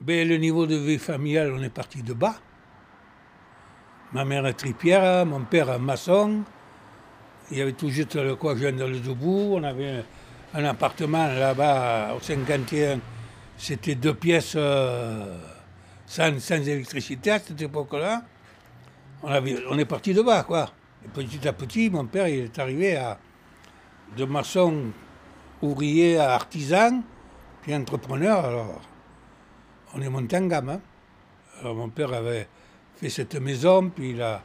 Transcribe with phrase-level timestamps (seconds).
[0.00, 2.36] Ben, le niveau de vie familiale, on est parti de bas.
[4.14, 6.42] Ma mère est tripière, mon père est maçon.
[7.50, 9.56] Il y avait tout juste le quoi je viens dans le debout.
[9.56, 10.02] On avait
[10.54, 12.98] un appartement là-bas au 51.
[13.58, 15.38] C'était deux pièces euh,
[16.06, 18.22] sans, électricité à cette époque-là.
[19.22, 19.28] On,
[19.70, 20.70] on est parti de bas, quoi.
[21.04, 23.18] Et petit à petit, mon père il est arrivé à
[24.16, 24.92] de maçon
[25.60, 27.02] ouvrier à artisan,
[27.60, 28.46] puis entrepreneur.
[28.46, 28.80] Alors,
[29.94, 30.68] on est monté en gamme.
[30.70, 30.80] hein.
[31.60, 32.48] Alors, mon père avait
[32.96, 34.42] fait cette maison, puis il a,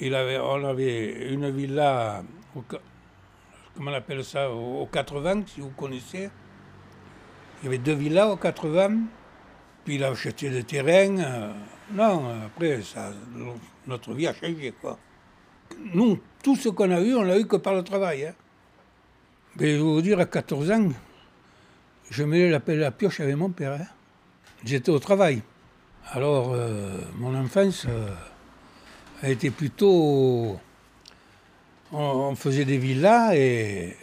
[0.00, 2.22] il avait, on avait une villa,
[2.56, 2.62] au,
[3.76, 6.30] comment on appelle ça, au, au 80, si vous connaissez.
[7.62, 8.98] Il y avait deux villas au 80,
[9.84, 11.18] puis il a acheté des terrains.
[11.18, 11.52] euh,
[11.92, 13.12] non, après, ça,
[13.86, 14.98] notre vie a changé, quoi.
[15.94, 18.26] Nous, tout ce qu'on a eu, on l'a eu que par le travail.
[18.26, 18.34] hein.
[19.56, 20.88] Mais je vais vous dire, à 14 ans,
[22.10, 23.72] je mêlais la la pioche avec mon père.
[23.74, 23.86] hein.
[24.64, 25.42] J'étais au travail.
[26.12, 28.08] Alors, euh, mon enfance euh,
[29.22, 30.58] a été plutôt.
[31.92, 33.96] On, faisait des villas et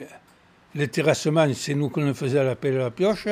[0.75, 3.27] les terrassements, c'est nous qu'on le faisait à la pelle à la pioche.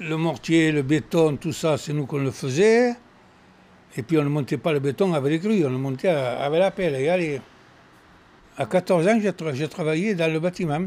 [0.00, 2.94] Le mortier, le béton, tout ça, c'est nous qu'on le faisait.
[3.96, 6.60] Et puis on ne montait pas le béton avec les grues, on le montait avec
[6.60, 6.94] la pelle.
[6.94, 7.40] Et.
[8.58, 9.20] À 14 ans,
[9.52, 10.80] j'ai travaillé dans le bâtiment.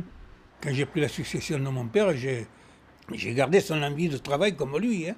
[0.62, 2.48] Quand j'ai pris la succession de mon père, j'ai
[3.14, 5.10] j'ai gardé son envie de travail comme lui.
[5.10, 5.16] hein.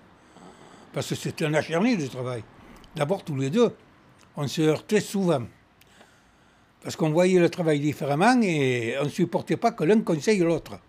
[0.94, 2.44] Parce que c'était un acharné du travail.
[2.96, 3.74] D'abord, tous les deux,
[4.36, 5.44] on se heurtait souvent.
[6.84, 10.80] Parce qu'on voyait le travail différemment et on ne supportait pas que l'un conseille l'autre.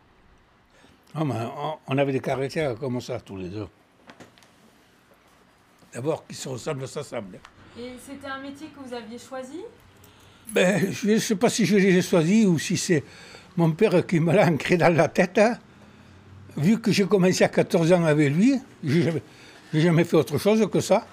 [1.14, 3.66] Non, mais on, on avait des caractères comme ça, tous les deux.
[5.92, 7.38] D'abord, qui se ressemblent, s'assemblent.
[7.78, 9.60] Et c'était un métier que vous aviez choisi?
[10.50, 13.04] Ben, je ne sais pas si je l'ai choisi ou si c'est
[13.56, 15.38] mon père qui me l'a ancré dans la tête.
[15.38, 15.58] hein.
[16.56, 19.22] Vu que j'ai commencé à 14 ans avec lui, je n'ai jamais,
[19.72, 21.06] j'ai jamais fait autre chose que ça.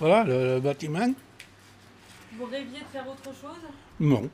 [0.00, 1.12] Voilà, le, le bâtiment.
[2.38, 3.60] Vous rêviez de faire autre chose?
[4.00, 4.28] Non.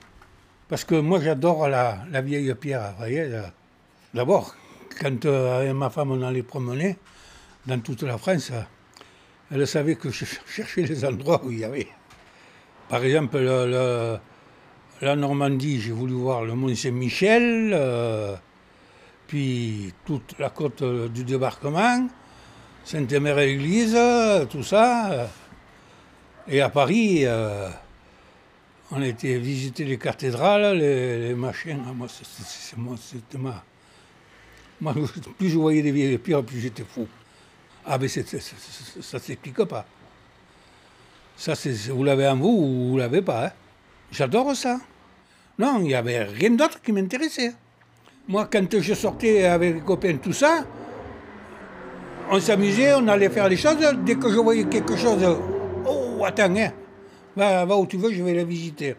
[0.68, 2.94] Parce que moi, j'adore la, la vieille pierre.
[2.98, 3.30] voyez.
[4.14, 4.54] D'abord,
[5.00, 6.96] quand euh, avec ma femme, on allait promener
[7.66, 8.52] dans toute la France,
[9.50, 11.88] elle savait que je cherchais les endroits où il y avait.
[12.88, 14.18] Par exemple, le- le-
[15.00, 18.36] la Normandie, j'ai voulu voir le Mont Saint-Michel, euh,
[19.32, 22.06] puis toute la côte euh, du débarquement,
[22.84, 23.96] Sainte-Mère-Église,
[24.50, 25.10] tout ça.
[25.10, 25.26] euh.
[26.46, 27.70] Et à Paris, euh,
[28.90, 31.80] on été visiter les cathédrales, les, les machins.
[31.94, 32.08] Moi,
[32.98, 33.64] c'était ma.
[35.38, 37.08] Plus je voyais des vieilles pierres, plus j'étais fou.
[37.86, 39.86] Ah, mais ça ne s'explique pas.
[41.38, 41.54] Ça,
[41.88, 43.46] vous l'avez en vous ou vous l'avez pas.
[43.46, 43.52] hein.
[44.10, 44.78] J'adore ça.
[45.58, 47.54] Non, il n'y avait rien d'autre qui m'intéressait.
[48.28, 50.64] Moi, quand je sortais avec les copains, tout ça,
[52.30, 53.76] on s'amusait, on allait faire les choses.
[54.04, 55.22] Dès que je voyais quelque chose,
[55.86, 56.70] oh, attends, hein,
[57.36, 58.94] va, va où tu veux, je vais la visiter.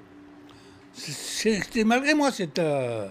[0.94, 3.08] C'était malgré moi, cette, euh,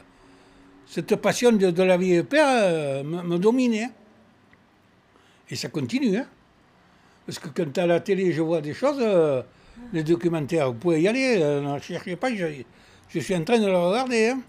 [0.87, 3.89] cette passion de, de la vie père euh, me, me dominait.
[5.51, 6.17] Et ça continue.
[6.19, 6.27] Hein.
[7.27, 9.43] Parce que quand à la télé, je vois des choses, euh,
[9.93, 12.47] les documentaires, vous pouvez y aller, euh, ne cherchez pas, je,
[13.09, 14.29] je suis en train de le regarder.
[14.29, 14.41] hein.